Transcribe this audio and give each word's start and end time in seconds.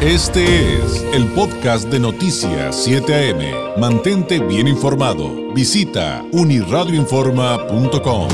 Este 0.00 0.76
es 0.76 1.02
el 1.12 1.26
podcast 1.32 1.88
de 1.90 1.98
Noticias 1.98 2.84
7 2.84 3.32
AM. 3.32 3.80
Mantente 3.80 4.38
bien 4.38 4.68
informado. 4.68 5.52
Visita 5.52 6.24
uniradioinforma.com. 6.30 8.28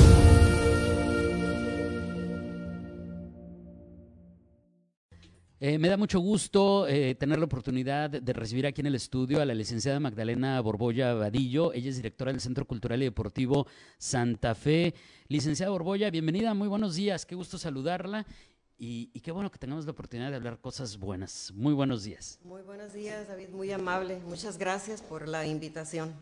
Eh, 5.58 5.78
me 5.78 5.88
da 5.88 5.96
mucho 5.96 6.20
gusto 6.20 6.86
eh, 6.86 7.14
tener 7.14 7.38
la 7.38 7.46
oportunidad 7.46 8.10
de 8.10 8.32
recibir 8.34 8.66
aquí 8.66 8.82
en 8.82 8.88
el 8.88 8.96
estudio 8.96 9.40
a 9.40 9.46
la 9.46 9.54
licenciada 9.54 9.98
Magdalena 9.98 10.60
Borbolla 10.60 11.14
Vadillo. 11.14 11.72
Ella 11.72 11.88
es 11.88 11.96
directora 11.96 12.30
del 12.30 12.42
Centro 12.42 12.66
Cultural 12.66 13.00
y 13.00 13.06
Deportivo 13.06 13.66
Santa 13.96 14.54
Fe. 14.54 14.92
Licenciada 15.28 15.72
Borbolla, 15.72 16.10
bienvenida, 16.10 16.52
muy 16.52 16.68
buenos 16.68 16.96
días, 16.96 17.24
qué 17.24 17.34
gusto 17.34 17.56
saludarla. 17.56 18.26
Y, 18.76 19.10
y, 19.12 19.20
qué 19.20 19.30
bueno 19.30 19.50
que 19.50 19.58
tengamos 19.58 19.84
la 19.84 19.92
oportunidad 19.92 20.30
de 20.30 20.36
hablar 20.36 20.60
cosas 20.60 20.98
buenas. 20.98 21.52
Muy 21.54 21.72
buenos 21.72 22.02
días. 22.02 22.40
Muy 22.44 22.62
buenos 22.62 22.92
días, 22.92 23.28
David, 23.28 23.50
muy 23.50 23.70
amable. 23.70 24.18
Muchas 24.26 24.58
gracias 24.58 25.00
por 25.00 25.28
la 25.28 25.46
invitación. 25.46 26.12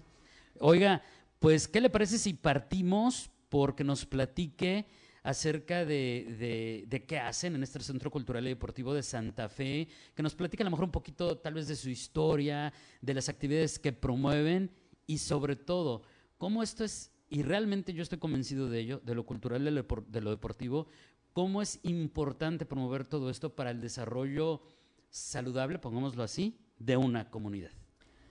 Oiga, 0.59 1.02
pues, 1.38 1.66
¿qué 1.66 1.80
le 1.80 1.88
parece 1.88 2.19
si 2.19 2.34
partimos 2.34 3.30
porque 3.48 3.84
nos 3.84 4.05
platique 4.05 4.87
acerca 5.23 5.84
de, 5.84 6.84
de, 6.88 7.05
qué 7.05 7.19
hacen 7.19 7.55
en 7.55 7.62
este 7.62 7.80
Centro 7.80 8.10
Cultural 8.10 8.45
y 8.46 8.51
Deportivo 8.51 8.93
de 8.93 9.02
Santa 9.02 9.48
Fe, 9.48 9.88
que 10.15 10.23
nos 10.23 10.34
platique 10.34 10.62
a 10.62 10.65
lo 10.65 10.71
mejor 10.71 10.87
un 10.87 10.91
poquito 10.91 11.38
tal 11.38 11.55
vez 11.55 11.69
de 11.69 11.77
su 11.77 11.88
historia, 11.88 12.73
de 13.01 13.15
las 13.15 13.29
actividades 13.29 13.79
que 13.79 13.93
promueven 13.93 14.71
y 15.07 15.19
sobre 15.19 15.57
todo, 15.57 16.02
cómo 16.38 16.62
esto 16.62 16.84
es, 16.84 17.12
y 17.29 17.43
realmente 17.43 17.93
yo 17.93 18.02
estoy 18.02 18.19
convencido 18.19 18.69
de 18.69 18.80
ello, 18.80 19.01
de 19.05 19.15
lo 19.15 19.24
cultural, 19.24 19.65
de 19.65 20.21
lo 20.21 20.30
deportivo, 20.30 20.88
cómo 21.32 21.62
es 21.62 21.78
importante 21.82 22.66
promover 22.66 23.06
todo 23.06 23.30
esto 23.30 23.54
para 23.54 23.70
el 23.70 23.80
desarrollo 23.80 24.62
saludable, 25.10 25.78
pongámoslo 25.78 26.23
así, 26.23 26.59
de 26.78 26.96
una 26.96 27.30
comunidad. 27.30 27.70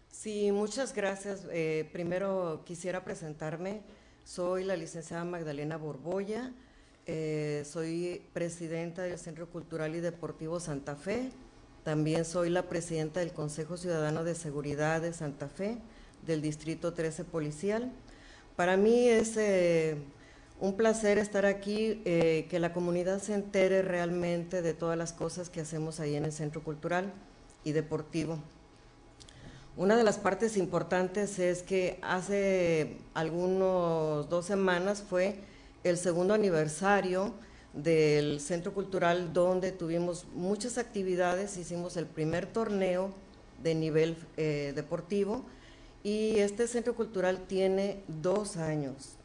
Sí, 0.10 0.52
muchas 0.52 0.94
gracias. 0.94 1.48
Eh, 1.52 1.90
primero 1.94 2.64
quisiera 2.66 3.04
presentarme. 3.04 3.82
Soy 4.24 4.64
la 4.64 4.76
licenciada 4.76 5.24
Magdalena 5.24 5.78
Borbolla. 5.78 6.52
Eh, 7.08 7.64
soy 7.66 8.22
presidenta 8.34 9.04
del 9.04 9.18
Centro 9.18 9.50
Cultural 9.50 9.96
y 9.96 10.00
Deportivo 10.00 10.60
Santa 10.60 10.96
Fe. 10.96 11.32
También 11.84 12.26
soy 12.26 12.50
la 12.50 12.70
presidenta 12.70 13.22
del 13.22 13.32
Consejo 13.32 13.78
Ciudadano 13.78 14.24
de 14.24 14.36
Seguridad 14.36 15.02
de 15.02 15.14
Santa 15.14 15.48
Fe, 15.48 15.80
del 16.28 16.42
Distrito 16.42 16.94
13 16.94 17.24
Policial. 17.24 17.92
Para 18.56 18.78
mí 18.78 19.08
es 19.08 19.36
eh, 19.38 19.98
un 20.62 20.78
placer 20.78 21.18
estar 21.18 21.48
aquí, 21.48 22.04
eh, 22.06 22.46
que 22.48 22.60
la 22.60 22.72
comunidad 22.72 23.20
se 23.20 23.34
entere 23.34 23.82
realmente 23.82 24.62
de 24.62 24.76
todas 24.76 24.96
las 24.96 25.12
cosas 25.12 25.50
que 25.50 25.60
hacemos 25.60 26.00
ahí 26.00 26.16
en 26.16 26.24
el 26.24 26.32
Centro 26.32 26.64
Cultural 26.64 27.12
y 27.64 27.72
Deportivo. 27.72 28.38
Una 29.76 29.98
de 29.98 30.04
las 30.04 30.20
partes 30.20 30.58
importantes 30.58 31.40
es 31.40 31.64
que 31.64 31.98
hace 32.04 32.98
algunos 33.16 34.30
dos 34.30 34.46
semanas 34.46 35.02
fue 35.02 35.40
el 35.84 35.98
segundo 35.98 36.36
aniversario 36.36 37.34
del 37.74 38.40
Centro 38.40 38.72
Cultural 38.72 39.34
donde 39.34 39.72
tuvimos 39.72 40.28
muchas 40.36 40.78
actividades, 40.78 41.58
hicimos 41.58 41.98
el 41.98 42.06
primer 42.06 42.46
torneo 42.46 43.10
de 43.64 43.74
nivel 43.74 44.16
eh, 44.38 44.74
deportivo 44.76 45.44
y 46.04 46.38
este 46.38 46.68
Centro 46.68 46.94
Cultural 46.94 47.48
tiene 47.48 48.04
dos 48.08 48.58
años. 48.58 49.18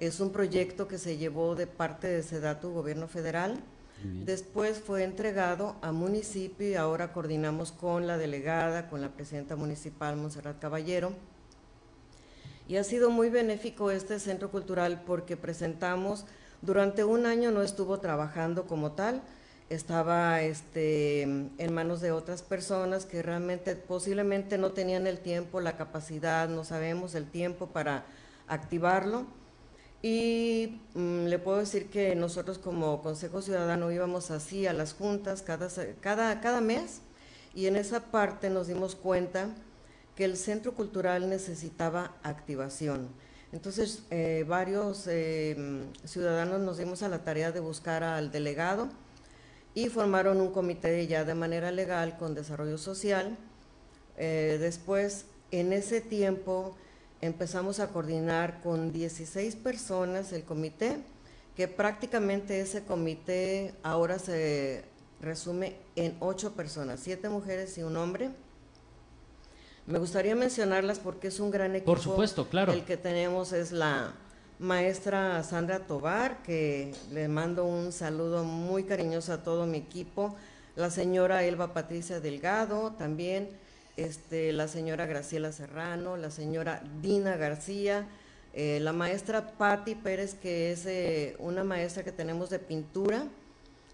Es 0.00 0.18
un 0.18 0.32
proyecto 0.32 0.88
que 0.88 0.96
se 0.96 1.18
llevó 1.18 1.54
de 1.54 1.66
parte 1.66 2.08
de 2.08 2.22
Sedatu, 2.22 2.70
gobierno 2.70 3.06
federal. 3.06 3.60
Después 4.02 4.78
fue 4.78 5.04
entregado 5.04 5.76
a 5.82 5.92
municipio 5.92 6.66
y 6.66 6.74
ahora 6.74 7.12
coordinamos 7.12 7.70
con 7.70 8.06
la 8.06 8.16
delegada, 8.16 8.88
con 8.88 9.02
la 9.02 9.10
presidenta 9.10 9.56
municipal, 9.56 10.16
Monserrat 10.16 10.58
Caballero, 10.58 11.12
y 12.66 12.78
ha 12.78 12.84
sido 12.84 13.10
muy 13.10 13.28
benéfico 13.28 13.90
este 13.90 14.18
centro 14.18 14.50
cultural 14.50 15.02
porque 15.06 15.36
presentamos, 15.36 16.24
durante 16.62 17.04
un 17.04 17.26
año 17.26 17.50
no 17.50 17.60
estuvo 17.60 18.00
trabajando 18.00 18.66
como 18.66 18.92
tal, 18.92 19.20
estaba 19.68 20.40
este, 20.40 21.22
en 21.22 21.74
manos 21.74 22.00
de 22.00 22.12
otras 22.12 22.40
personas 22.40 23.04
que 23.04 23.22
realmente 23.22 23.76
posiblemente 23.76 24.56
no 24.56 24.72
tenían 24.72 25.06
el 25.06 25.18
tiempo, 25.18 25.60
la 25.60 25.76
capacidad, 25.76 26.48
no 26.48 26.64
sabemos 26.64 27.14
el 27.14 27.26
tiempo 27.26 27.66
para 27.66 28.06
activarlo. 28.48 29.26
Y 30.02 30.80
mm, 30.94 31.26
le 31.26 31.38
puedo 31.38 31.58
decir 31.58 31.90
que 31.90 32.14
nosotros 32.14 32.58
como 32.58 33.02
Consejo 33.02 33.42
Ciudadano 33.42 33.92
íbamos 33.92 34.30
así 34.30 34.66
a 34.66 34.72
las 34.72 34.94
juntas 34.94 35.42
cada, 35.42 35.68
cada, 36.00 36.40
cada 36.40 36.60
mes 36.60 37.02
y 37.54 37.66
en 37.66 37.76
esa 37.76 38.10
parte 38.10 38.48
nos 38.48 38.68
dimos 38.68 38.94
cuenta 38.94 39.50
que 40.16 40.24
el 40.24 40.36
centro 40.36 40.74
cultural 40.74 41.28
necesitaba 41.28 42.14
activación. 42.22 43.08
Entonces, 43.52 44.04
eh, 44.10 44.44
varios 44.46 45.06
eh, 45.08 45.84
ciudadanos 46.04 46.60
nos 46.60 46.78
dimos 46.78 47.02
a 47.02 47.08
la 47.08 47.24
tarea 47.24 47.50
de 47.50 47.60
buscar 47.60 48.04
al 48.04 48.30
delegado 48.30 48.88
y 49.74 49.88
formaron 49.88 50.40
un 50.40 50.52
comité 50.52 51.06
ya 51.06 51.24
de 51.24 51.34
manera 51.34 51.72
legal 51.72 52.16
con 52.16 52.34
desarrollo 52.34 52.78
social. 52.78 53.36
Eh, 54.16 54.58
después, 54.60 55.26
en 55.50 55.72
ese 55.72 56.00
tiempo, 56.00 56.76
empezamos 57.20 57.80
a 57.80 57.88
coordinar 57.88 58.60
con 58.62 58.92
16 58.92 59.56
personas 59.56 60.32
el 60.32 60.44
comité, 60.44 60.98
que 61.56 61.68
prácticamente 61.68 62.60
ese 62.60 62.84
comité 62.84 63.74
ahora 63.82 64.18
se 64.18 64.84
resume 65.20 65.76
en 65.96 66.16
ocho 66.20 66.52
personas, 66.52 67.00
siete 67.00 67.28
mujeres 67.28 67.76
y 67.78 67.82
un 67.82 67.96
hombre 67.96 68.30
me 69.90 69.98
gustaría 69.98 70.36
mencionarlas 70.36 70.98
porque 70.98 71.28
es 71.28 71.40
un 71.40 71.50
gran 71.50 71.74
equipo. 71.74 71.92
Por 71.92 72.00
supuesto, 72.00 72.48
claro. 72.48 72.72
El 72.72 72.84
que 72.84 72.96
tenemos 72.96 73.52
es 73.52 73.72
la 73.72 74.12
maestra 74.58 75.42
Sandra 75.42 75.80
Tobar, 75.80 76.42
que 76.42 76.94
le 77.12 77.28
mando 77.28 77.64
un 77.64 77.92
saludo 77.92 78.44
muy 78.44 78.84
cariñoso 78.84 79.32
a 79.32 79.42
todo 79.42 79.66
mi 79.66 79.78
equipo. 79.78 80.36
La 80.76 80.90
señora 80.90 81.42
Elba 81.44 81.72
Patricia 81.74 82.20
Delgado, 82.20 82.92
también 82.92 83.50
este, 83.96 84.52
la 84.52 84.68
señora 84.68 85.06
Graciela 85.06 85.52
Serrano, 85.52 86.16
la 86.16 86.30
señora 86.30 86.82
Dina 87.00 87.36
García, 87.36 88.06
eh, 88.52 88.80
la 88.80 88.92
maestra 88.92 89.52
Patti 89.58 89.94
Pérez, 89.94 90.34
que 90.34 90.72
es 90.72 90.86
eh, 90.86 91.36
una 91.38 91.64
maestra 91.64 92.02
que 92.02 92.12
tenemos 92.12 92.50
de 92.50 92.58
pintura, 92.58 93.24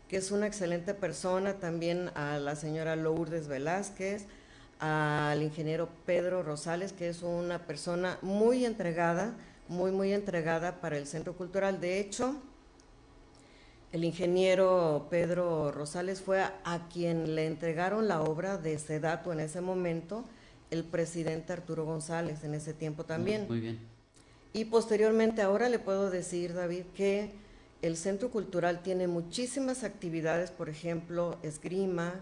que 0.08 0.16
es 0.16 0.30
una 0.30 0.46
excelente 0.46 0.94
persona, 0.94 1.54
también 1.54 2.10
a 2.14 2.38
la 2.38 2.56
señora 2.56 2.96
Lourdes 2.96 3.48
Velázquez, 3.48 4.26
al 4.78 5.42
ingeniero 5.42 5.88
Pedro 6.04 6.42
Rosales, 6.42 6.92
que 6.92 7.08
es 7.08 7.22
una 7.22 7.66
persona 7.66 8.18
muy 8.22 8.64
entregada, 8.64 9.34
muy, 9.68 9.90
muy 9.90 10.12
entregada 10.12 10.80
para 10.80 10.96
el 10.96 11.06
Centro 11.06 11.34
Cultural. 11.34 11.80
De 11.80 11.98
hecho, 11.98 12.40
el 13.96 14.04
ingeniero 14.04 15.06
Pedro 15.08 15.72
Rosales 15.72 16.20
fue 16.20 16.42
a, 16.42 16.88
quien 16.92 17.34
le 17.34 17.46
entregaron 17.46 18.08
la 18.08 18.20
obra 18.20 18.58
de 18.58 18.78
Sedato 18.78 19.32
en 19.32 19.40
ese 19.40 19.62
momento, 19.62 20.26
el 20.70 20.84
presidente 20.84 21.54
Arturo 21.54 21.86
González 21.86 22.44
en 22.44 22.52
ese 22.52 22.74
tiempo 22.74 23.04
también. 23.04 23.46
Muy 23.48 23.58
bien. 23.58 23.78
Y 24.52 24.66
posteriormente, 24.66 25.40
ahora 25.40 25.70
le 25.70 25.78
puedo 25.78 26.10
decir, 26.10 26.52
David, 26.52 26.82
que 26.94 27.30
el 27.80 27.96
Centro 27.96 28.30
Cultural 28.30 28.82
tiene 28.82 29.08
muchísimas 29.08 29.82
actividades, 29.82 30.50
por 30.50 30.68
ejemplo, 30.68 31.38
esgrima, 31.42 32.20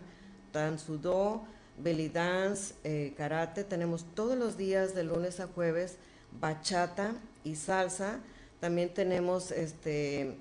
sudó 0.76 1.42
belly 1.76 2.08
dance, 2.08 2.74
eh, 2.84 3.14
karate, 3.16 3.64
tenemos 3.64 4.04
todos 4.14 4.38
los 4.38 4.56
días 4.56 4.94
de 4.94 5.02
lunes 5.02 5.40
a 5.40 5.48
jueves 5.48 5.96
bachata 6.40 7.16
y 7.42 7.56
salsa, 7.56 8.20
también 8.60 8.94
tenemos 8.94 9.50
este 9.50 10.36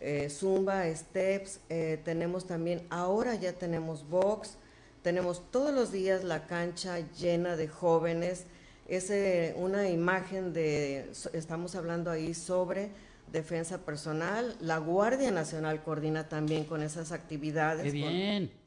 eh, 0.00 0.28
zumba, 0.30 0.84
steps, 0.94 1.60
eh, 1.68 2.00
tenemos 2.04 2.46
también, 2.46 2.86
ahora 2.90 3.34
ya 3.34 3.52
tenemos 3.52 4.08
box, 4.08 4.56
tenemos 5.02 5.42
todos 5.50 5.72
los 5.74 5.92
días 5.92 6.24
la 6.24 6.46
cancha 6.46 6.98
llena 7.18 7.56
de 7.56 7.68
jóvenes, 7.68 8.44
es 8.88 9.10
una 9.56 9.88
imagen 9.88 10.52
de, 10.52 11.10
estamos 11.32 11.74
hablando 11.74 12.10
ahí 12.10 12.34
sobre 12.34 12.90
defensa 13.32 13.78
personal, 13.78 14.56
la 14.60 14.78
Guardia 14.78 15.32
Nacional 15.32 15.82
coordina 15.82 16.28
también 16.28 16.64
con 16.64 16.82
esas 16.82 17.10
actividades 17.10 17.92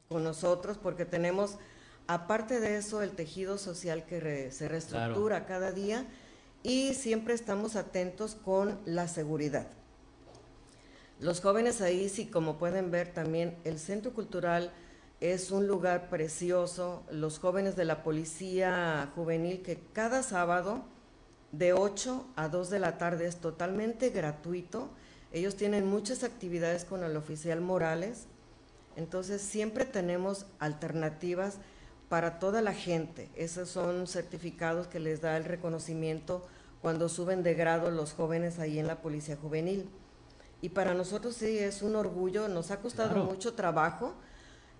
con 0.08 0.24
nosotros 0.24 0.76
porque 0.76 1.06
tenemos 1.06 1.56
Aparte 2.10 2.58
de 2.58 2.76
eso, 2.76 3.02
el 3.02 3.12
tejido 3.12 3.56
social 3.56 4.04
que 4.04 4.50
se 4.50 4.66
reestructura 4.66 5.46
cada 5.46 5.70
día 5.70 6.04
y 6.64 6.94
siempre 6.94 7.34
estamos 7.34 7.76
atentos 7.76 8.34
con 8.34 8.80
la 8.84 9.06
seguridad. 9.06 9.68
Los 11.20 11.42
jóvenes 11.42 11.82
ahí, 11.82 12.08
sí, 12.08 12.26
como 12.26 12.56
pueden 12.56 12.90
ver 12.90 13.12
también, 13.12 13.54
el 13.64 13.78
Centro 13.78 14.14
Cultural 14.14 14.72
es 15.20 15.50
un 15.50 15.66
lugar 15.66 16.08
precioso. 16.08 17.02
Los 17.10 17.38
jóvenes 17.38 17.76
de 17.76 17.84
la 17.84 18.02
Policía 18.02 19.12
Juvenil 19.14 19.60
que 19.60 19.78
cada 19.92 20.22
sábado 20.22 20.82
de 21.52 21.74
8 21.74 22.26
a 22.36 22.48
2 22.48 22.70
de 22.70 22.78
la 22.78 22.96
tarde 22.96 23.26
es 23.26 23.36
totalmente 23.36 24.08
gratuito. 24.08 24.88
Ellos 25.30 25.56
tienen 25.56 25.86
muchas 25.86 26.24
actividades 26.24 26.86
con 26.86 27.04
el 27.04 27.14
oficial 27.16 27.60
Morales 27.60 28.24
Entonces 28.96 29.42
siempre 29.42 29.84
tenemos 29.84 30.46
alternativas 30.58 31.58
para 32.08 32.38
toda 32.38 32.62
la 32.62 32.72
gente. 32.72 33.28
Esos 33.36 33.68
son 33.68 34.06
certificados 34.06 34.86
que 34.86 35.00
les 35.00 35.20
da 35.20 35.36
el 35.36 35.44
reconocimiento 35.44 36.46
cuando 36.80 37.10
suben 37.10 37.42
de 37.42 37.52
grado 37.52 37.90
los 37.90 38.14
jóvenes 38.14 38.58
ahí 38.58 38.78
en 38.78 38.86
la 38.86 39.02
Policía 39.02 39.36
Juvenil. 39.36 39.86
Y 40.62 40.70
para 40.70 40.94
nosotros 40.94 41.34
sí 41.34 41.58
es 41.58 41.82
un 41.82 41.96
orgullo, 41.96 42.48
nos 42.48 42.70
ha 42.70 42.80
costado 42.80 43.24
mucho 43.24 43.54
trabajo. 43.54 44.14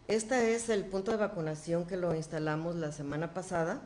Este 0.08 0.54
es 0.54 0.68
el 0.68 0.84
punto 0.84 1.10
de 1.10 1.16
vacunación 1.16 1.86
que 1.86 1.96
lo 1.96 2.14
instalamos 2.14 2.76
la 2.76 2.92
semana 2.92 3.32
pasada. 3.32 3.80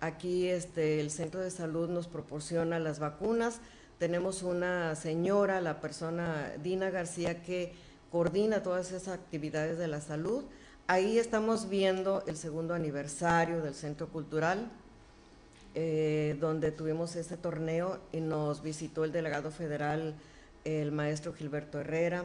Aquí 0.00 0.48
este, 0.48 1.00
el 1.00 1.10
centro 1.10 1.40
de 1.40 1.50
salud 1.50 1.88
nos 1.90 2.08
proporciona 2.08 2.78
las 2.78 2.98
vacunas. 2.98 3.60
Tenemos 3.98 4.42
una 4.42 4.96
señora, 4.96 5.60
la 5.60 5.80
persona 5.80 6.52
Dina 6.62 6.88
García, 6.88 7.42
que 7.42 7.74
coordina 8.10 8.62
todas 8.62 8.90
esas 8.90 9.08
actividades 9.08 9.78
de 9.78 9.88
la 9.88 10.00
salud. 10.00 10.42
Ahí 10.86 11.18
estamos 11.18 11.68
viendo 11.68 12.24
el 12.26 12.36
segundo 12.36 12.74
aniversario 12.74 13.60
del 13.60 13.74
Centro 13.74 14.08
Cultural, 14.08 14.70
eh, 15.74 16.36
donde 16.40 16.72
tuvimos 16.72 17.14
este 17.14 17.36
torneo 17.36 17.98
y 18.10 18.20
nos 18.20 18.62
visitó 18.62 19.04
el 19.04 19.12
delegado 19.12 19.50
federal, 19.50 20.14
el 20.64 20.92
maestro 20.92 21.32
Gilberto 21.32 21.80
Herrera. 21.80 22.24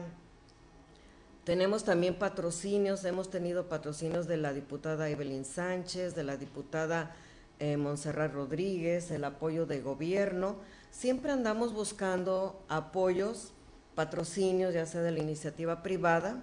Tenemos 1.44 1.84
también 1.84 2.18
patrocinios, 2.18 3.04
hemos 3.04 3.30
tenido 3.30 3.68
patrocinios 3.68 4.26
de 4.26 4.36
la 4.36 4.52
diputada 4.52 5.08
Evelyn 5.08 5.44
Sánchez, 5.44 6.14
de 6.14 6.24
la 6.24 6.36
diputada 6.36 7.14
eh, 7.60 7.76
Montserrat 7.76 8.32
Rodríguez, 8.32 9.10
el 9.10 9.24
apoyo 9.24 9.64
de 9.64 9.80
gobierno. 9.80 10.56
Siempre 10.90 11.30
andamos 11.30 11.72
buscando 11.72 12.64
apoyos, 12.68 13.52
patrocinios, 13.94 14.74
ya 14.74 14.86
sea 14.86 15.02
de 15.02 15.12
la 15.12 15.20
iniciativa 15.20 15.82
privada. 15.82 16.42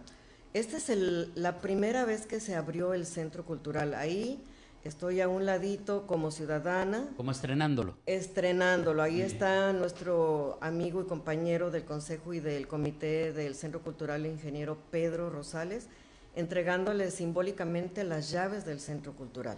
Esta 0.53 0.77
es 0.77 0.89
la 1.35 1.59
primera 1.59 2.05
vez 2.05 2.25
que 2.25 2.39
se 2.39 2.55
abrió 2.55 2.93
el 2.93 3.05
Centro 3.05 3.45
Cultural. 3.45 3.95
Ahí 3.95 4.43
Estoy 4.83 5.21
a 5.21 5.29
un 5.29 5.45
ladito 5.45 6.05
como 6.07 6.29
ciudadana. 6.29 7.07
Como 7.15 7.31
estrenándolo. 7.31 7.95
Estrenándolo. 8.05 9.01
Ahí 9.01 9.21
está 9.21 9.71
nuestro 9.71 10.57
amigo 10.59 11.01
y 11.01 11.05
compañero 11.05 11.71
del 11.71 11.85
Consejo 11.85 12.33
y 12.33 12.41
del 12.41 12.67
Comité 12.67 13.31
del 13.31 13.55
Centro 13.55 13.81
Cultural, 13.81 14.25
ingeniero 14.25 14.77
Pedro 14.91 15.29
Rosales, 15.29 15.87
entregándole 16.35 17.11
simbólicamente 17.11 18.03
las 18.03 18.29
llaves 18.29 18.65
del 18.65 18.81
Centro 18.81 19.13
Cultural. 19.13 19.57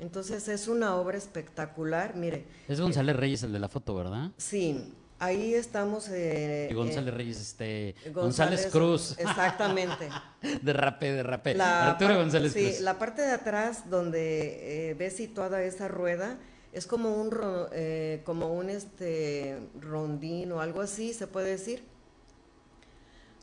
Entonces 0.00 0.48
es 0.48 0.66
una 0.66 0.96
obra 0.96 1.16
espectacular, 1.16 2.16
mire. 2.16 2.46
Es 2.66 2.80
González 2.80 3.14
Reyes 3.14 3.44
el 3.44 3.52
de 3.52 3.60
la 3.60 3.68
foto, 3.68 3.94
¿verdad? 3.94 4.32
Sí, 4.38 4.92
Ahí 5.18 5.54
estamos. 5.54 6.08
Eh, 6.10 6.70
González 6.74 7.14
eh, 7.14 7.16
Reyes, 7.16 7.40
este. 7.40 7.94
González, 8.12 8.68
Cruz. 8.70 9.16
Exactamente. 9.18 10.10
de 10.62 10.72
rapé, 10.72 11.12
de 11.12 11.22
rapé. 11.22 11.54
La 11.54 11.92
Arturo 11.92 12.16
González 12.16 12.52
sí, 12.52 12.74
la 12.80 12.98
parte 12.98 13.22
de 13.22 13.32
atrás 13.32 13.88
donde 13.88 14.90
eh, 14.90 14.94
ves 14.94 15.16
situada 15.16 15.62
esa 15.62 15.88
rueda 15.88 16.38
es 16.72 16.86
como 16.86 17.14
un, 17.14 17.30
eh, 17.72 18.20
como 18.24 18.52
un 18.52 18.68
este, 18.68 19.58
rondín 19.80 20.52
o 20.52 20.60
algo 20.60 20.82
así, 20.82 21.14
se 21.14 21.26
puede 21.26 21.48
decir. 21.48 21.82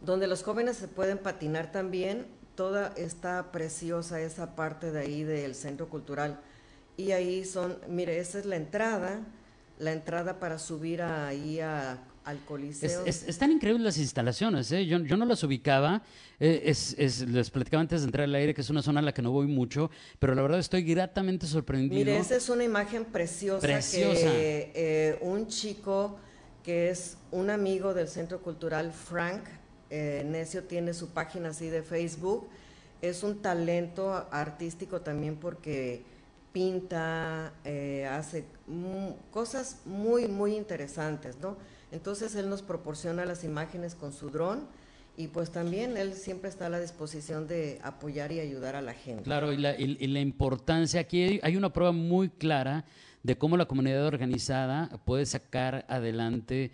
Donde 0.02 0.28
los 0.28 0.44
jóvenes 0.44 0.78
se 0.78 0.88
pueden 0.88 1.18
patinar 1.18 1.72
también. 1.72 2.28
Toda 2.54 2.94
está 2.98 3.52
preciosa 3.52 4.22
esa 4.22 4.56
parte 4.56 4.92
de 4.92 5.00
ahí 5.00 5.24
del 5.24 5.56
centro 5.56 5.90
cultural. 5.90 6.40
Y 6.98 7.14
ahí 7.14 7.44
son, 7.46 7.80
mire, 7.88 8.20
esa 8.20 8.38
es 8.38 8.46
la 8.46 8.58
entrada 8.58 9.22
la 9.80 9.92
entrada 9.92 10.40
para 10.40 10.60
subir 10.60 11.02
ahí 11.02 11.60
al 11.60 12.40
Coliseo. 12.46 13.06
están 13.06 13.52
increíbles 13.52 13.84
las 13.84 13.98
instalaciones, 13.98 14.72
¿eh? 14.72 14.86
yo, 14.86 15.00
no 15.00 15.26
las 15.26 15.44
ubicaba. 15.44 16.04
Eh, 16.40 16.64
es, 16.66 17.22
les 17.28 17.50
platicaba 17.50 17.82
antes 17.82 18.02
de 18.02 18.06
entrar 18.06 18.26
al 18.26 18.36
aire 18.36 18.54
que 18.54 18.62
es 18.62 18.70
una 18.70 18.82
zona 18.82 19.00
a 19.00 19.04
la 19.04 19.14
que 19.14 19.22
no 19.22 19.32
voy 19.32 19.48
mucho, 19.48 19.90
pero 20.20 20.36
la 20.36 20.42
verdad 20.42 20.60
estoy 20.60 20.84
gratamente 20.84 21.48
sorprendido. 21.48 21.96
Mire, 21.96 22.18
esa 22.18 22.36
es 22.36 22.50
una 22.50 22.64
imagen 22.64 23.06
preciosa, 23.06 23.62
preciosa. 23.62 24.22
que 24.22 24.72
eh, 24.76 25.20
un 25.22 25.48
chico 25.48 26.18
que 26.64 26.90
es 26.90 27.18
un 27.32 27.50
amigo 27.50 27.94
del 27.94 28.08
Centro 28.08 28.42
Cultural 28.42 28.92
Frank 28.92 29.44
Necio 29.92 30.64
tiene 30.64 30.92
su 30.96 31.10
página 31.10 31.50
así 31.50 31.70
de 31.70 31.84
Facebook. 31.84 32.48
Es 33.02 33.22
un 33.22 33.44
talento 33.44 34.28
artístico 34.32 35.02
también 35.02 35.36
porque 35.36 36.04
pinta, 36.54 37.52
eh, 37.66 38.08
hace 38.10 38.46
cosas 39.32 39.82
muy, 39.86 40.28
muy 40.28 40.56
interesantes, 40.56 41.38
¿no? 41.42 41.58
Entonces 41.92 42.36
él 42.36 42.50
nos 42.50 42.62
proporciona 42.62 43.26
las 43.26 43.44
imágenes 43.44 43.96
con 43.96 44.14
su 44.14 44.30
dron 44.30 44.68
y 45.18 45.28
pues 45.28 45.52
también 45.52 45.98
él 45.98 46.14
siempre 46.14 46.50
está 46.50 46.68
a 46.68 46.70
la 46.70 46.80
disposición 46.80 47.48
de 47.48 47.80
apoyar 47.84 48.32
y 48.32 48.40
ayudar 48.40 48.76
a 48.76 48.82
la 48.82 48.94
gente. 48.94 49.24
Claro, 49.24 49.52
y 49.52 49.58
la, 49.58 49.76
y 49.80 50.08
la 50.08 50.20
importancia, 50.20 51.02
aquí 51.02 51.40
hay 51.44 51.58
una 51.58 51.74
prueba 51.74 51.92
muy 51.92 52.30
clara 52.30 52.86
de 53.24 53.38
cómo 53.38 53.58
la 53.58 53.66
comunidad 53.66 54.06
organizada 54.06 54.90
puede 55.06 55.26
sacar 55.26 55.86
adelante 55.88 56.72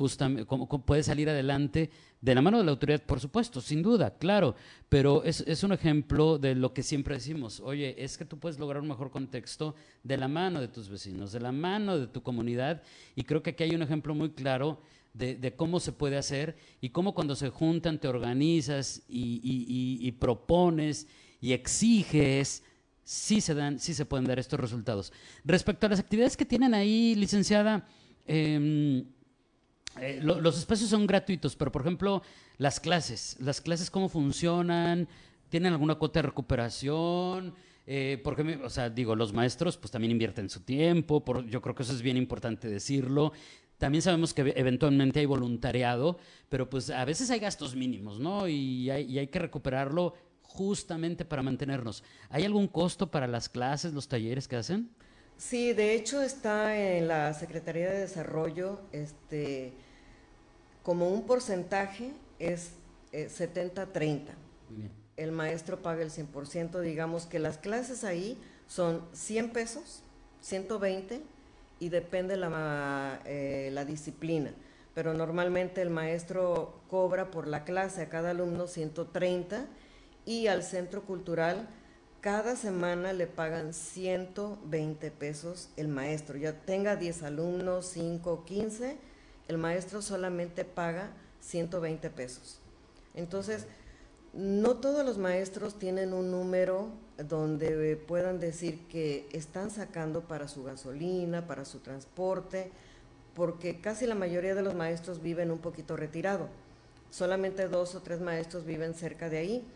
justamente, 0.00 0.46
cómo, 0.46 0.66
puede 0.66 1.02
salir 1.02 1.28
adelante 1.28 1.90
de 2.22 2.34
la 2.34 2.40
mano 2.40 2.56
de 2.56 2.64
la 2.64 2.70
autoridad, 2.70 3.02
por 3.02 3.20
supuesto, 3.20 3.60
sin 3.60 3.82
duda, 3.82 4.16
claro, 4.16 4.54
pero 4.88 5.24
es, 5.24 5.42
es, 5.46 5.62
un 5.62 5.72
ejemplo 5.72 6.38
de 6.38 6.54
lo 6.54 6.72
que 6.72 6.82
siempre 6.82 7.16
decimos, 7.16 7.60
oye, 7.60 8.02
es 8.02 8.16
que 8.16 8.24
tú 8.24 8.38
puedes 8.38 8.58
lograr 8.58 8.80
un 8.80 8.88
mejor 8.88 9.10
contexto 9.10 9.74
de 10.02 10.16
la 10.16 10.26
mano 10.26 10.58
de 10.58 10.68
tus 10.68 10.88
vecinos, 10.88 11.32
de 11.32 11.40
la 11.40 11.52
mano 11.52 11.98
de 11.98 12.06
tu 12.06 12.22
comunidad, 12.22 12.82
y 13.14 13.24
creo 13.24 13.42
que 13.42 13.50
aquí 13.50 13.64
hay 13.64 13.74
un 13.74 13.82
ejemplo 13.82 14.14
muy 14.14 14.30
claro 14.30 14.80
de, 15.12 15.34
de 15.34 15.54
cómo 15.54 15.80
se 15.80 15.92
puede 15.92 16.16
hacer 16.16 16.56
y 16.80 16.88
cómo 16.88 17.12
cuando 17.12 17.36
se 17.36 17.50
juntan 17.50 17.98
te 17.98 18.08
organizas 18.08 19.02
y, 19.06 19.40
y, 20.00 20.12
propones 20.12 21.08
y 21.42 21.52
exiges, 21.52 22.64
sí 23.04 23.42
se, 23.42 23.52
dan, 23.52 23.78
sí 23.78 23.92
se 23.92 24.06
pueden 24.06 24.24
dar 24.24 24.38
estos 24.38 24.58
resultados. 24.58 25.12
Respecto 25.44 25.84
a 25.84 25.90
las 25.90 26.00
actividades 26.00 26.38
que 26.38 26.46
tienen 26.46 26.72
ahí, 26.72 27.14
licenciada, 27.16 27.86
eh, 28.26 29.04
eh, 29.98 30.20
los 30.22 30.58
espacios 30.58 30.90
son 30.90 31.06
gratuitos, 31.06 31.56
pero 31.56 31.72
por 31.72 31.82
ejemplo, 31.82 32.22
las 32.58 32.78
clases, 32.78 33.36
las 33.40 33.60
clases 33.60 33.90
cómo 33.90 34.08
funcionan, 34.08 35.08
tienen 35.48 35.72
alguna 35.72 35.96
cuota 35.96 36.20
de 36.20 36.28
recuperación, 36.28 37.54
eh, 37.86 38.20
porque, 38.22 38.60
o 38.62 38.70
sea, 38.70 38.88
digo, 38.88 39.16
los 39.16 39.32
maestros 39.32 39.76
pues 39.76 39.90
también 39.90 40.12
invierten 40.12 40.48
su 40.48 40.60
tiempo, 40.60 41.24
yo 41.42 41.60
creo 41.60 41.74
que 41.74 41.82
eso 41.82 41.92
es 41.92 42.02
bien 42.02 42.16
importante 42.16 42.68
decirlo. 42.68 43.32
También 43.78 44.02
sabemos 44.02 44.34
que 44.34 44.52
eventualmente 44.56 45.20
hay 45.20 45.26
voluntariado, 45.26 46.18
pero 46.48 46.68
pues 46.68 46.90
a 46.90 47.04
veces 47.04 47.30
hay 47.30 47.40
gastos 47.40 47.74
mínimos, 47.74 48.20
¿no? 48.20 48.46
Y 48.46 48.90
hay 48.90 49.26
que 49.28 49.38
recuperarlo 49.38 50.14
justamente 50.42 51.24
para 51.24 51.42
mantenernos. 51.42 52.04
¿Hay 52.28 52.44
algún 52.44 52.68
costo 52.68 53.10
para 53.10 53.26
las 53.26 53.48
clases, 53.48 53.94
los 53.94 54.06
talleres 54.06 54.48
que 54.48 54.56
hacen? 54.56 54.90
Sí, 55.40 55.72
de 55.72 55.94
hecho 55.94 56.20
está 56.20 56.76
en 56.76 57.08
la 57.08 57.32
Secretaría 57.32 57.90
de 57.90 58.00
Desarrollo, 58.00 58.78
este, 58.92 59.72
como 60.82 61.08
un 61.08 61.26
porcentaje 61.26 62.12
es 62.38 62.72
70-30. 63.10 64.18
Eh, 64.18 64.32
el 65.16 65.32
maestro 65.32 65.80
paga 65.80 66.02
el 66.02 66.10
100%, 66.10 66.80
digamos 66.80 67.24
que 67.24 67.38
las 67.38 67.56
clases 67.56 68.04
ahí 68.04 68.36
son 68.66 69.02
100 69.14 69.52
pesos, 69.52 70.02
120 70.42 71.22
y 71.80 71.88
depende 71.88 72.36
la, 72.36 73.22
eh, 73.24 73.70
la 73.72 73.86
disciplina. 73.86 74.52
Pero 74.94 75.14
normalmente 75.14 75.80
el 75.80 75.88
maestro 75.88 76.82
cobra 76.90 77.30
por 77.30 77.46
la 77.46 77.64
clase 77.64 78.02
a 78.02 78.08
cada 78.10 78.32
alumno 78.32 78.66
130 78.66 79.64
y 80.26 80.48
al 80.48 80.62
centro 80.62 81.00
cultural 81.06 81.66
cada 82.20 82.54
semana 82.54 83.12
le 83.12 83.26
pagan 83.26 83.72
120 83.72 85.10
pesos 85.10 85.70
el 85.76 85.88
maestro, 85.88 86.36
ya 86.36 86.52
tenga 86.52 86.96
10 86.96 87.22
alumnos, 87.22 87.86
5, 87.86 88.44
15, 88.44 88.96
el 89.48 89.58
maestro 89.58 90.02
solamente 90.02 90.64
paga 90.64 91.10
120 91.40 92.10
pesos. 92.10 92.60
Entonces, 93.14 93.66
no 94.32 94.76
todos 94.76 95.04
los 95.04 95.18
maestros 95.18 95.78
tienen 95.78 96.12
un 96.12 96.30
número 96.30 96.88
donde 97.16 97.96
puedan 97.96 98.38
decir 98.38 98.86
que 98.88 99.26
están 99.32 99.70
sacando 99.70 100.20
para 100.22 100.46
su 100.46 100.62
gasolina, 100.62 101.46
para 101.46 101.64
su 101.64 101.78
transporte, 101.78 102.70
porque 103.34 103.80
casi 103.80 104.06
la 104.06 104.14
mayoría 104.14 104.54
de 104.54 104.62
los 104.62 104.74
maestros 104.74 105.22
viven 105.22 105.50
un 105.50 105.58
poquito 105.58 105.96
retirado. 105.96 106.48
Solamente 107.10 107.66
dos 107.66 107.94
o 107.94 108.02
tres 108.02 108.20
maestros 108.20 108.66
viven 108.66 108.94
cerca 108.94 109.28
de 109.30 109.38
ahí 109.38 109.66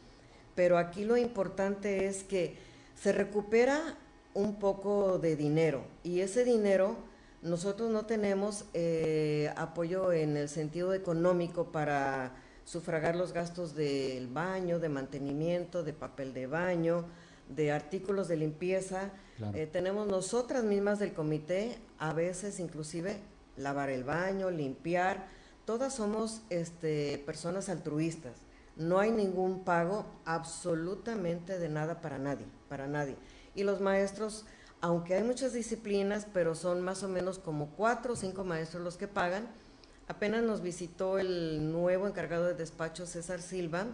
pero 0.55 0.79
aquí 0.79 1.05
lo 1.05 1.17
importante 1.17 2.07
es 2.07 2.23
que 2.23 2.57
se 2.95 3.13
recupera 3.13 3.97
un 4.35 4.57
poco 4.57 5.19
de 5.19 5.37
dinero 5.37 5.85
y 6.03 6.21
ese 6.21 6.45
dinero 6.45 6.97
nosotros 7.43 7.91
no 7.91 8.07
tenemos 8.07 8.65
eh, 8.73 9.53
apoyo 9.57 10.13
en 10.13 10.37
el 10.37 10.49
sentido 10.49 10.95
económico 10.95 11.73
para 11.73 12.33
sufragar 12.65 13.17
los 13.17 13.33
gastos 13.33 13.75
del 13.75 14.29
baño, 14.29 14.79
de 14.79 14.89
mantenimiento, 14.89 15.83
de 15.83 15.93
papel 15.93 16.33
de 16.33 16.47
baño, 16.47 17.05
de 17.55 17.71
artículos 17.71 18.29
de 18.29 18.39
limpieza. 18.39 19.11
Eh, 19.53 19.69
tenemos 19.71 20.07
nosotras 20.07 20.65
mismas 20.65 20.99
del 20.99 21.13
comité, 21.13 21.77
a 21.99 22.15
veces 22.15 22.61
inclusive 22.61 23.19
lavar 23.59 23.91
el 23.91 24.05
baño, 24.05 24.51
limpiar. 24.51 25.27
Todas 25.67 25.95
somos 25.95 26.41
este, 26.49 27.23
personas 27.27 27.69
altruistas 27.69 28.33
no 28.77 28.99
hay 28.99 29.13
ningún 29.13 29.65
pago 29.65 30.07
absolutamente 30.25 31.59
de 31.59 31.69
nada 31.69 32.01
para 32.01 32.19
nadie, 32.19 32.47
para 32.69 32.87
nadie. 32.87 33.17
Y 33.55 33.63
los 33.63 33.81
maestros, 33.81 34.47
aunque 34.81 35.15
hay 35.15 35.23
muchas 35.23 35.53
disciplinas, 35.53 36.27
pero 36.33 36.55
son 36.55 36.81
más 36.83 37.03
o 37.03 37.09
menos 37.09 37.39
como 37.39 37.69
cuatro 37.71 38.15
o 38.15 38.17
cinco 38.17 38.45
maestros 38.45 38.83
los 38.83 38.97
que 38.97 39.09
pagan, 39.09 39.47
apenas 40.09 40.43
nos 40.43 40.61
visitó 40.61 41.19
el 41.19 41.71
nuevo 41.71 42.07
encargado 42.07 42.47
de 42.47 42.55
despacho, 42.55 43.07
César 43.07 43.41
Silva, 43.41 43.87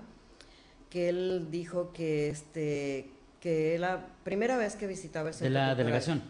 que 0.88 1.08
él 1.08 1.48
dijo 1.50 1.92
que 1.92 2.28
este 2.28 3.10
que 3.40 3.78
la 3.78 4.06
primera 4.22 4.58
vez 4.58 4.76
que 4.76 4.86
visitaba 4.86 5.28
el 5.28 5.34
centro 5.34 5.60
de 5.60 5.66
la 5.66 5.74
delegación 5.74 6.22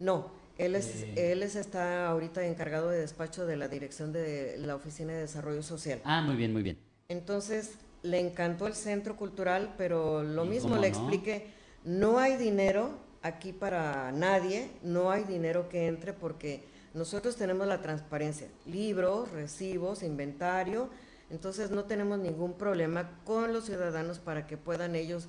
no 0.00 0.30
él 0.58 0.74
es 0.74 1.02
eh. 1.02 1.32
él 1.32 1.42
es 1.42 1.56
está 1.56 2.08
ahorita 2.08 2.44
encargado 2.44 2.90
de 2.90 2.98
despacho 2.98 3.46
de 3.46 3.56
la 3.56 3.68
dirección 3.68 4.12
de 4.12 4.58
la 4.58 4.74
oficina 4.74 5.14
de 5.14 5.20
desarrollo 5.20 5.62
social. 5.62 6.00
Ah 6.04 6.20
muy 6.20 6.36
bien 6.36 6.52
muy 6.52 6.62
bien. 6.62 6.78
Entonces 7.08 7.78
le 8.02 8.20
encantó 8.20 8.66
el 8.66 8.74
centro 8.74 9.16
cultural, 9.16 9.74
pero 9.76 10.22
lo 10.22 10.44
mismo 10.44 10.76
le 10.76 10.88
expliqué, 10.88 11.52
no 11.84 12.18
hay 12.18 12.36
dinero 12.36 12.90
aquí 13.22 13.52
para 13.52 14.12
nadie, 14.12 14.70
no 14.82 15.10
hay 15.10 15.24
dinero 15.24 15.68
que 15.68 15.86
entre 15.86 16.12
porque 16.12 16.64
nosotros 16.94 17.36
tenemos 17.36 17.66
la 17.66 17.82
transparencia, 17.82 18.48
libros, 18.66 19.30
recibos, 19.32 20.02
inventario, 20.02 20.88
entonces 21.30 21.70
no 21.70 21.84
tenemos 21.84 22.18
ningún 22.18 22.54
problema 22.54 23.10
con 23.24 23.52
los 23.52 23.66
ciudadanos 23.66 24.18
para 24.18 24.46
que 24.46 24.56
puedan 24.56 24.94
ellos 24.94 25.28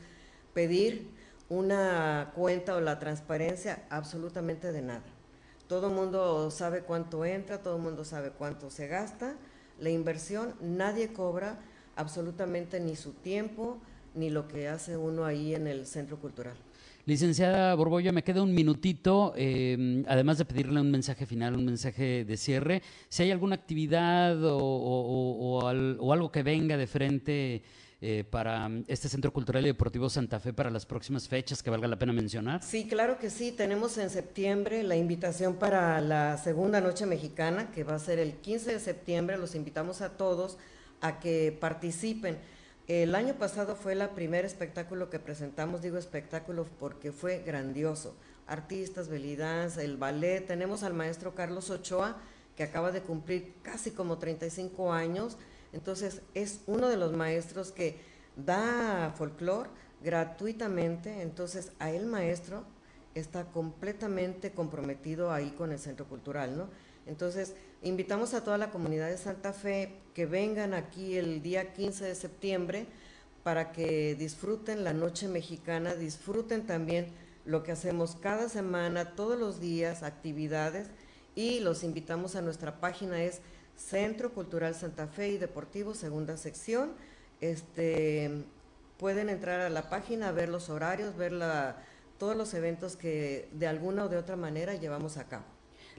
pedir 0.53 1.09
una 1.49 2.31
cuenta 2.35 2.75
o 2.75 2.81
la 2.81 2.99
transparencia 2.99 3.83
absolutamente 3.89 4.71
de 4.71 4.81
nada. 4.81 5.03
Todo 5.67 5.87
el 5.87 5.93
mundo 5.93 6.49
sabe 6.51 6.81
cuánto 6.81 7.25
entra, 7.25 7.61
todo 7.61 7.75
el 7.75 7.81
mundo 7.81 8.05
sabe 8.05 8.31
cuánto 8.31 8.69
se 8.69 8.87
gasta, 8.87 9.35
la 9.79 9.89
inversión, 9.89 10.55
nadie 10.61 11.13
cobra 11.13 11.59
absolutamente 11.95 12.79
ni 12.79 12.95
su 12.95 13.11
tiempo 13.13 13.79
ni 14.15 14.29
lo 14.29 14.47
que 14.47 14.67
hace 14.67 14.97
uno 14.97 15.25
ahí 15.25 15.55
en 15.55 15.67
el 15.67 15.85
centro 15.85 16.17
cultural. 16.17 16.55
Licenciada 17.05 17.73
Borbolla, 17.73 18.11
me 18.11 18.23
queda 18.23 18.43
un 18.43 18.53
minutito, 18.53 19.33
em, 19.35 20.03
además 20.07 20.37
de 20.37 20.45
pedirle 20.45 20.79
un 20.79 20.91
mensaje 20.91 21.25
final, 21.25 21.55
un 21.55 21.65
mensaje 21.65 22.23
de 22.23 22.37
cierre, 22.37 22.83
si 23.07 23.23
hay 23.23 23.31
alguna 23.31 23.55
actividad 23.55 24.37
o, 24.43 25.67
algo 25.67 26.31
que 26.31 26.43
venga 26.43 26.77
de 26.77 26.85
frente 26.85 27.63
eh, 28.01 28.23
para 28.29 28.69
este 28.87 29.09
Centro 29.09 29.33
Cultural 29.33 29.63
y 29.63 29.69
Deportivo 29.69 30.09
Santa 30.09 30.39
Fe 30.39 30.53
para 30.53 30.69
las 30.69 30.85
próximas 30.85 31.27
fechas 31.27 31.63
que 31.63 31.69
valga 31.69 31.87
la 31.87 31.97
pena 31.97 32.13
mencionar. 32.13 32.61
Sí, 32.63 32.87
claro 32.87 33.17
que 33.17 33.29
sí, 33.29 33.51
tenemos 33.51 33.97
en 33.97 34.09
septiembre 34.09 34.83
la 34.83 34.95
invitación 34.95 35.55
para 35.55 35.99
la 36.01 36.37
segunda 36.37 36.79
noche 36.79 37.05
mexicana, 37.05 37.71
que 37.71 37.83
va 37.83 37.95
a 37.95 37.99
ser 37.99 38.19
el 38.19 38.33
15 38.33 38.73
de 38.73 38.79
septiembre, 38.79 39.37
los 39.37 39.55
invitamos 39.55 40.01
a 40.01 40.11
todos 40.11 40.57
a 41.01 41.19
que 41.19 41.57
participen. 41.59 42.37
El 42.87 43.13
año 43.13 43.35
pasado 43.35 43.75
fue 43.75 43.93
el 43.93 44.09
primer 44.09 44.45
espectáculo 44.45 45.09
que 45.09 45.19
presentamos, 45.19 45.81
digo 45.81 45.97
espectáculo 45.97 46.65
porque 46.79 47.11
fue 47.11 47.43
grandioso. 47.45 48.15
Artistas, 48.47 49.09
belidanza, 49.09 49.83
el 49.83 49.97
ballet, 49.97 50.47
tenemos 50.47 50.83
al 50.83 50.95
maestro 50.95 51.35
Carlos 51.35 51.69
Ochoa, 51.69 52.17
que 52.55 52.63
acaba 52.63 52.91
de 52.91 53.01
cumplir 53.01 53.53
casi 53.61 53.91
como 53.91 54.17
35 54.17 54.91
años, 54.91 55.37
entonces 55.71 56.21
es 56.33 56.61
uno 56.65 56.89
de 56.89 56.97
los 56.97 57.13
maestros 57.13 57.71
que 57.71 57.99
da 58.35 59.13
folclore 59.15 59.69
gratuitamente, 60.03 61.21
entonces 61.21 61.71
a 61.79 61.91
el 61.91 62.05
maestro 62.05 62.63
está 63.15 63.45
completamente 63.45 64.51
comprometido 64.51 65.31
ahí 65.31 65.51
con 65.51 65.71
el 65.71 65.79
centro 65.79 66.05
cultural, 66.07 66.57
¿no? 66.57 66.69
Entonces, 67.05 67.55
invitamos 67.81 68.33
a 68.33 68.43
toda 68.43 68.57
la 68.57 68.71
comunidad 68.71 69.07
de 69.07 69.17
Santa 69.17 69.53
Fe 69.53 69.95
que 70.13 70.25
vengan 70.25 70.73
aquí 70.73 71.17
el 71.17 71.41
día 71.41 71.73
15 71.73 72.05
de 72.05 72.15
septiembre 72.15 72.85
para 73.43 73.71
que 73.71 74.15
disfruten 74.15 74.83
la 74.83 74.93
noche 74.93 75.27
mexicana, 75.27 75.95
disfruten 75.95 76.65
también 76.65 77.07
lo 77.45 77.63
que 77.63 77.71
hacemos 77.71 78.15
cada 78.15 78.49
semana, 78.49 79.15
todos 79.15 79.39
los 79.39 79.59
días, 79.59 80.03
actividades, 80.03 80.87
y 81.35 81.61
los 81.61 81.83
invitamos 81.83 82.35
a 82.35 82.41
nuestra 82.41 82.79
página, 82.81 83.23
es 83.23 83.41
Centro 83.77 84.33
Cultural 84.33 84.75
Santa 84.75 85.07
Fe 85.07 85.29
y 85.29 85.37
Deportivo, 85.37 85.93
segunda 85.93 86.35
sección. 86.35 86.91
Este, 87.39 88.43
pueden 88.97 89.29
entrar 89.29 89.61
a 89.61 89.69
la 89.69 89.89
página, 89.89 90.33
ver 90.33 90.49
los 90.49 90.69
horarios, 90.69 91.15
ver 91.15 91.33
todos 92.17 92.35
los 92.35 92.53
eventos 92.53 92.97
que 92.97 93.47
de 93.53 93.67
alguna 93.67 94.03
o 94.03 94.09
de 94.09 94.17
otra 94.17 94.35
manera 94.35 94.75
llevamos 94.75 95.15
a 95.17 95.29
cabo. 95.29 95.45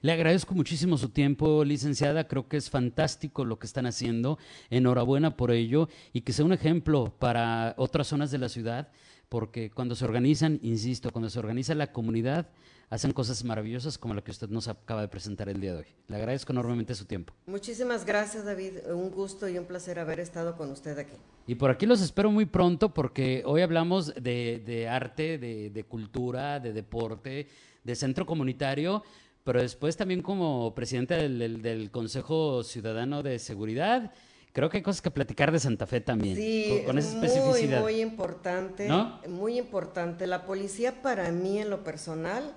Le 0.03 0.13
agradezco 0.13 0.55
muchísimo 0.55 0.97
su 0.97 1.11
tiempo, 1.11 1.63
licenciada. 1.63 2.27
Creo 2.27 2.49
que 2.49 2.57
es 2.57 2.71
fantástico 2.71 3.45
lo 3.45 3.59
que 3.59 3.67
están 3.67 3.85
haciendo. 3.85 4.39
Enhorabuena 4.71 5.37
por 5.37 5.51
ello 5.51 5.91
y 6.15 6.23
que 6.23 6.33
sea 6.33 6.47
un 6.47 6.55
ejemplo 6.55 7.15
para 7.19 7.75
otras 7.77 8.07
zonas 8.07 8.31
de 8.31 8.39
la 8.39 8.49
ciudad, 8.49 8.89
porque 9.29 9.71
cuando 9.71 9.95
se 9.95 10.07
organizan, 10.07 10.59
insisto, 10.63 11.11
cuando 11.11 11.29
se 11.29 11.39
organiza 11.39 11.75
la 11.75 11.93
comunidad, 11.93 12.49
hacen 12.89 13.13
cosas 13.13 13.45
maravillosas 13.45 13.99
como 13.99 14.15
la 14.15 14.25
que 14.25 14.31
usted 14.31 14.49
nos 14.49 14.69
acaba 14.69 15.03
de 15.03 15.09
presentar 15.09 15.51
el 15.51 15.61
día 15.61 15.75
de 15.75 15.81
hoy. 15.81 15.87
Le 16.09 16.17
agradezco 16.17 16.55
enormemente 16.55 16.95
su 16.95 17.05
tiempo. 17.05 17.35
Muchísimas 17.45 18.07
gracias, 18.07 18.47
David. 18.47 18.79
Un 18.91 19.11
gusto 19.11 19.51
y 19.51 19.59
un 19.59 19.67
placer 19.67 19.99
haber 19.99 20.19
estado 20.19 20.57
con 20.57 20.71
usted 20.71 20.99
aquí. 20.99 21.17
Y 21.47 21.57
por 21.57 21.71
aquí 21.71 21.85
los 21.85 22.01
espero 22.01 22.31
muy 22.31 22.47
pronto 22.47 22.95
porque 22.95 23.43
hoy 23.45 23.61
hablamos 23.61 24.15
de, 24.15 24.89
arte, 24.91 25.37
de 25.37 25.85
cultura, 25.85 26.59
de 26.59 26.73
deporte, 26.73 27.49
de 27.85 27.95
centro 27.95 28.25
comunitario 28.25 29.03
pero 29.51 29.63
después 29.63 29.97
también 29.97 30.23
como 30.23 30.77
presidente 30.77 31.29
del, 31.29 31.91
Consejo 31.91 32.63
Ciudadano 32.63 33.25
de 33.25 33.41
Seguridad, 33.41 34.13
creo 34.53 34.71
que 34.71 34.77
hay 34.77 34.83
cosas 34.85 35.03
que 35.03 35.11
platicar 35.11 35.51
de 35.51 35.59
Santa 35.59 35.89
Fe 35.89 36.01
también. 36.01 36.37
Sí, 36.37 36.85
con, 36.87 36.99
esa 36.99 37.17
especificidad. 37.17 37.81
Muy, 37.81 37.95
muy 37.95 38.01
importante. 38.01 38.87
¿No? 38.87 39.19
Muy 39.29 39.59
importante. 39.59 40.29
La 40.29 40.47
policía 40.47 41.03
para 41.03 41.33
mí 41.33 41.59
en 41.59 41.69
lo 41.69 41.83
personal 41.83 42.55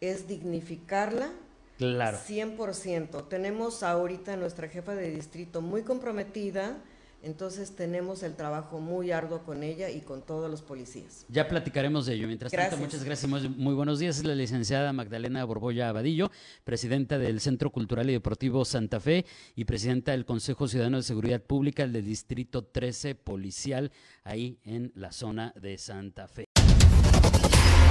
es 0.00 0.28
dignificarla. 0.28 1.28
Claro. 1.76 2.16
100%. 2.26 3.28
Tenemos 3.28 3.82
ahorita 3.82 4.34
nuestra 4.38 4.66
jefa 4.68 4.94
de 4.94 5.10
distrito 5.10 5.60
muy 5.60 5.82
comprometida 5.82 6.78
entonces 7.22 7.76
tenemos 7.76 8.22
el 8.22 8.34
trabajo 8.34 8.80
muy 8.80 9.10
arduo 9.10 9.40
con 9.40 9.62
ella 9.62 9.90
y 9.90 10.00
con 10.00 10.22
todos 10.22 10.50
los 10.50 10.62
policías. 10.62 11.26
Ya 11.28 11.48
platicaremos 11.48 12.06
de 12.06 12.14
ello. 12.14 12.26
Mientras 12.26 12.52
tanto, 12.52 12.76
muchas 12.76 13.04
gracias. 13.04 13.30
Muy, 13.30 13.74
buenos 13.74 13.98
días. 13.98 14.18
Es 14.18 14.24
la 14.24 14.34
licenciada 14.34 14.92
Magdalena 14.92 15.44
Borbolla 15.44 15.88
Abadillo, 15.88 16.30
presidenta 16.64 17.18
del 17.18 17.40
Centro 17.40 17.70
Cultural 17.70 18.08
y 18.10 18.14
Deportivo 18.14 18.64
Santa 18.64 19.00
Fe 19.00 19.24
y 19.54 19.64
presidenta 19.64 20.12
del 20.12 20.24
Consejo 20.24 20.68
Ciudadano 20.68 20.98
de 20.98 21.02
Seguridad 21.02 21.42
Pública 21.42 21.86
del 21.86 22.04
Distrito 22.04 22.64
13 22.64 23.14
Policial, 23.14 23.92
ahí 24.24 24.58
en 24.64 24.92
la 24.94 25.12
zona 25.12 25.52
de 25.60 25.78
Santa 25.78 26.28
Fe. 26.28 26.46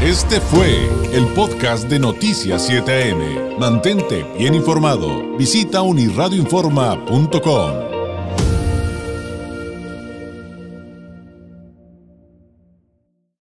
Este 0.02 0.40
fue 0.40 0.88
el 1.14 1.28
podcast 1.36 1.90
de 1.90 2.00
Noticias 2.00 2.70
7am. 2.70 3.58
Mantente 3.58 4.24
bien 4.38 4.56
informado. 4.56 5.38
Visita 5.38 5.82
unirradioinforma.com. 5.82 7.99